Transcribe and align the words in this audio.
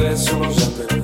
Que 0.00 0.16
j'attendrai 0.16 0.16
sûrement 0.16 0.50
jamais. 0.50 1.02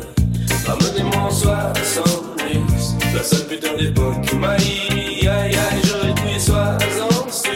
Ramenez-moi 0.66 1.22
en 1.22 1.30
70, 1.30 2.96
la 3.14 3.22
seule 3.22 3.46
putain 3.46 3.76
d'époque 3.78 4.22
qui 4.22 4.36
m'a 4.36 4.50
Aïe 4.50 5.28
aïe, 5.28 5.82
j'aurais 5.84 6.14
pu 6.14 6.36
y 6.36 6.40
60 6.40 7.50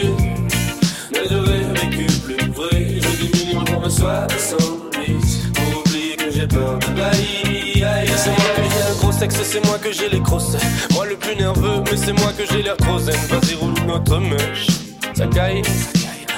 Mais 1.11 1.19
j'aurais 1.29 1.63
vécu 1.73 2.05
plus 2.21 2.51
vrai. 2.51 2.99
Je 2.99 3.25
diminue 3.25 3.65
pour 3.65 3.81
me 3.81 3.89
70 3.89 5.49
pour 5.53 5.81
oublier 5.81 6.15
que 6.15 6.31
j'ai 6.31 6.47
peur 6.47 6.79
de 6.79 7.01
Aïe 7.01 7.83
aïe, 7.83 8.09
c'est 8.15 8.29
moi 8.29 8.49
que 8.55 8.63
j'ai 8.63 8.91
un 8.91 8.95
gros 8.99 9.11
sexe, 9.11 9.35
c'est 9.43 9.65
moi 9.65 9.77
que 9.79 9.91
j'ai 9.91 10.09
les 10.09 10.19
grosses. 10.19 10.57
Moi 10.93 11.05
le 11.07 11.15
plus 11.15 11.35
nerveux, 11.35 11.83
mais 11.85 11.97
c'est 11.97 12.13
moi 12.13 12.31
que 12.37 12.43
j'ai 12.51 12.61
l'air 12.61 12.77
trop 12.77 12.99
zen. 12.99 13.15
Vas-y, 13.29 13.55
roule 13.55 13.73
notre 13.87 14.17
mèche. 14.19 14.67
Ça 15.15 15.27
caille, 15.27 15.61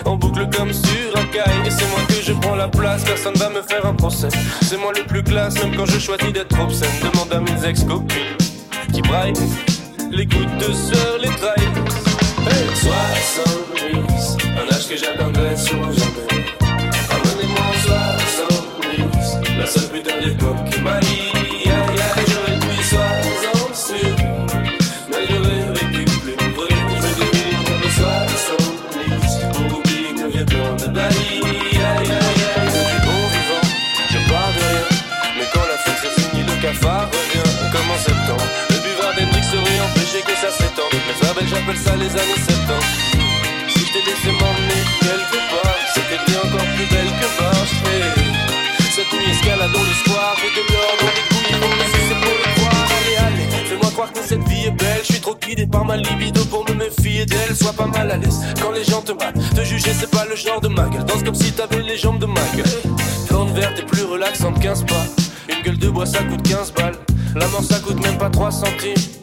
en 0.05 0.15
boucle 0.15 0.47
comme 0.55 0.73
sur 0.73 1.12
Et 1.35 1.71
c'est 1.71 1.89
moi 1.89 1.99
que 2.07 2.21
je 2.21 2.31
prends 2.33 2.55
la 2.55 2.67
place, 2.67 3.03
personne 3.03 3.33
va 3.35 3.49
me 3.49 3.63
faire 3.63 3.83
un 3.87 3.95
procès. 3.95 4.27
C'est 4.61 4.77
moi 4.77 4.91
le 4.95 5.03
plus 5.03 5.23
classe, 5.23 5.55
même 5.55 5.75
quand 5.75 5.87
je 5.87 5.97
choisis 5.97 6.31
d'être 6.31 6.59
obscène. 6.59 6.91
Demande 7.01 7.33
à 7.33 7.39
mes 7.39 7.67
ex-copines 7.67 8.37
qui 8.93 9.01
braillent. 9.01 9.33
Les 10.11 10.27
gouttes 10.27 10.57
de 10.59 10.71
sœur, 10.71 11.17
les 11.19 11.29
trahis. 11.29 11.63
Hey. 12.45 12.75
70, 12.75 14.37
un 14.43 14.75
âge 14.75 14.87
que 14.87 14.95
j'attendrai 14.95 15.57
sur 15.57 15.81
jamais. 15.91 16.45
Amenez-moi 17.09 17.61
en 17.67 17.73
70, 19.09 19.57
la 19.57 19.65
seule 19.65 19.89
putain 19.89 20.21
d'époque 20.21 20.69
qui 20.69 20.81
m'a 20.81 20.99
ça 41.77 41.95
les 41.95 42.09
années 42.09 42.41
70. 42.47 43.23
Si 43.69 43.85
t'ai 43.91 43.99
laissé 44.05 44.31
m'emmener 44.31 44.81
quelque 44.99 45.39
part, 45.51 45.79
c'est 45.93 46.01
que 46.01 46.17
t'es 46.25 46.37
encore 46.37 46.67
plus 46.75 46.87
belle 46.93 47.11
que 47.19 47.41
Marche. 47.41 47.75
Cette 48.95 49.11
nuit 49.11 49.31
escaladons 49.31 49.83
l'espoir, 49.83 50.35
et 50.37 50.51
de 50.55 50.73
l'or 50.73 50.93
dans 50.99 51.07
les 51.07 51.25
couilles, 51.29 51.69
mais 51.77 51.89
c'est 52.07 52.19
pour 52.21 52.37
le 52.37 52.47
croire. 52.55 52.87
Allez, 52.97 53.17
allez, 53.25 53.65
fais-moi 53.65 53.89
croire 53.91 54.11
que 54.13 54.19
cette 54.23 54.47
vie 54.47 54.65
est 54.67 54.71
belle. 54.71 55.01
Je 55.01 55.13
suis 55.13 55.21
trop 55.21 55.35
guidé 55.35 55.65
par 55.65 55.83
ma 55.83 55.97
libido 55.97 56.45
pour 56.45 56.69
me 56.69 56.75
méfier 56.75 57.25
d'elle. 57.25 57.55
Sois 57.55 57.73
pas 57.73 57.87
mal 57.87 58.11
à 58.11 58.17
l'aise 58.17 58.39
quand 58.61 58.71
les 58.71 58.83
gens 58.83 59.01
te 59.01 59.11
battent. 59.11 59.39
Te 59.55 59.63
juger, 59.63 59.93
c'est 59.99 60.11
pas 60.11 60.25
le 60.29 60.35
genre 60.35 60.61
de 60.61 60.67
ma 60.67 60.87
gueule. 60.89 61.05
Danse 61.05 61.23
comme 61.23 61.35
si 61.35 61.51
t'avais 61.53 61.81
les 61.81 61.97
jambes 61.97 62.19
de 62.19 62.27
ma 62.27 62.45
gueule. 62.55 62.93
Plante 63.27 63.49
verte 63.51 63.79
est 63.79 63.85
plus 63.85 64.03
relaxante 64.03 64.59
15 64.59 64.85
pas. 64.85 65.05
Une 65.49 65.63
gueule 65.63 65.79
de 65.79 65.89
bois, 65.89 66.05
ça 66.05 66.19
coûte 66.23 66.47
15 66.47 66.71
balles. 66.73 66.95
La 67.35 67.47
mort, 67.47 67.63
ça 67.63 67.79
coûte 67.79 67.99
même 67.99 68.19
pas 68.19 68.29
3 68.29 68.51
centimes. 68.51 69.22